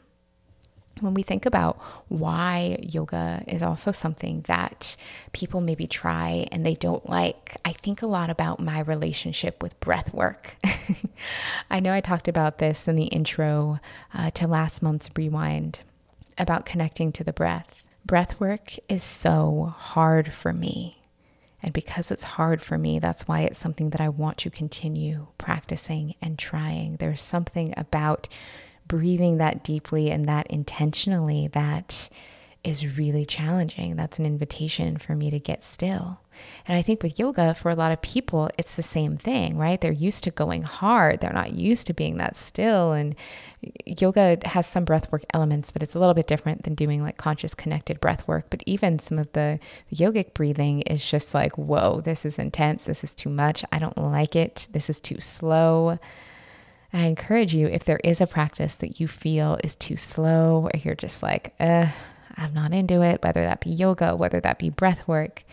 [1.01, 1.77] When we think about
[2.07, 4.97] why yoga is also something that
[5.33, 9.81] people maybe try and they don't like, I think a lot about my relationship with
[9.81, 10.55] breath work.
[11.71, 13.81] I know I talked about this in the intro
[14.15, 15.81] uh, to last month's rewind
[16.39, 17.83] about connecting to the breath.
[18.05, 20.99] Breath work is so hard for me.
[21.67, 25.27] And because it's hard for me, that's why it's something that I want to continue
[25.37, 26.97] practicing and trying.
[26.97, 28.29] There's something about
[28.87, 32.09] breathing that deeply and that intentionally that
[32.67, 33.95] is really challenging.
[33.95, 36.21] That's an invitation for me to get still.
[36.67, 39.81] And I think with yoga, for a lot of people, it's the same thing, right?
[39.81, 42.93] They're used to going hard, they're not used to being that still.
[42.93, 43.15] And
[43.87, 47.17] yoga has some breath work elements, but it's a little bit different than doing like
[47.17, 48.47] conscious connected breath work.
[48.51, 49.61] But even some of the,
[49.95, 52.85] yogic breathing is just like, whoa, this is intense.
[52.85, 53.65] This is too much.
[53.71, 54.67] I don't like it.
[54.73, 55.99] This is too slow.
[56.93, 60.69] And I encourage you, if there is a practice that you feel is too slow,
[60.73, 61.91] or you're just like, eh,
[62.37, 65.45] I'm not into it, whether that be yoga, whether that be breath work,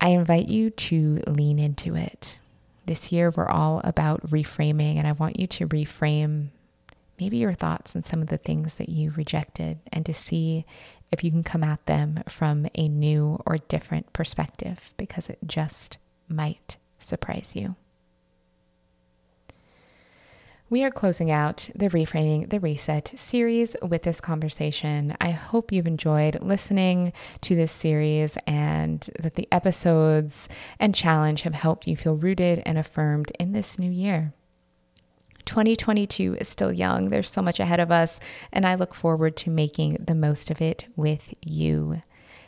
[0.00, 2.38] I invite you to lean into it.
[2.86, 6.48] This year, we're all about reframing, and I want you to reframe
[7.18, 10.66] maybe your thoughts and some of the things that you rejected and to see
[11.10, 15.96] if you can come at them from a new or different perspective because it just
[16.28, 17.76] might surprise you.
[20.74, 25.16] We are closing out the Reframing the Reset series with this conversation.
[25.20, 27.12] I hope you've enjoyed listening
[27.42, 30.48] to this series and that the episodes
[30.80, 34.34] and challenge have helped you feel rooted and affirmed in this new year.
[35.44, 37.10] 2022 is still young.
[37.10, 38.18] There's so much ahead of us,
[38.52, 42.02] and I look forward to making the most of it with you.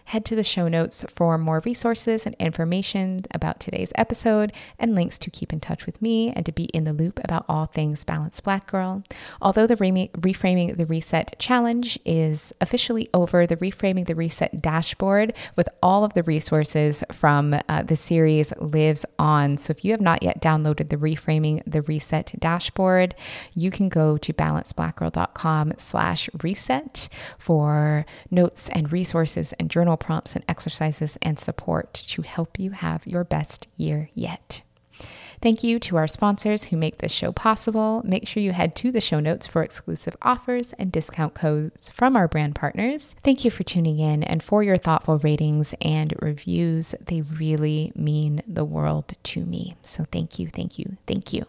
[0.06, 5.18] Head to the show notes for more resources and information about today's episode and links
[5.18, 8.04] to keep in touch with me and to be in the loop about all things
[8.04, 9.02] Balanced Black Girl.
[9.42, 15.68] Although the Reframing the Reset challenge is officially over, the Reframing the Reset dashboard with
[15.82, 19.56] all of the resources from uh, the series lives on.
[19.56, 23.16] So if you have not yet downloaded the Reframing the Reset dashboard,
[23.56, 30.44] you can go to balancedblackgirl.com slash reset for notes and resources and journal prompts and
[30.48, 34.62] exercises and support to help you have your best year yet.
[35.42, 38.02] Thank you to our sponsors who make this show possible.
[38.04, 42.16] Make sure you head to the show notes for exclusive offers and discount codes from
[42.16, 43.14] our brand partners.
[43.22, 46.94] Thank you for tuning in and for your thoughtful ratings and reviews.
[47.04, 49.76] They really mean the world to me.
[49.82, 51.46] So thank you, thank you, thank you.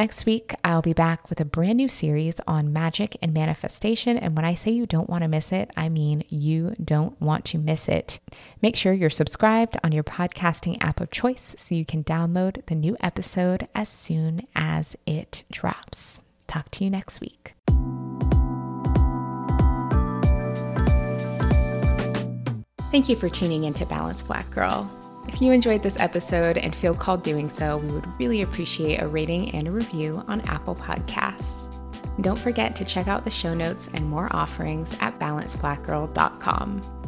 [0.00, 4.16] Next week, I'll be back with a brand new series on magic and manifestation.
[4.16, 7.44] And when I say you don't want to miss it, I mean you don't want
[7.44, 8.18] to miss it.
[8.62, 12.74] Make sure you're subscribed on your podcasting app of choice so you can download the
[12.74, 16.22] new episode as soon as it drops.
[16.46, 17.52] Talk to you next week.
[22.90, 24.90] Thank you for tuning in to Balanced Black Girl.
[25.28, 29.06] If you enjoyed this episode and feel called doing so, we would really appreciate a
[29.06, 31.66] rating and a review on Apple Podcasts.
[32.20, 36.99] Don't forget to check out the show notes and more offerings at balancedblackgirl.com.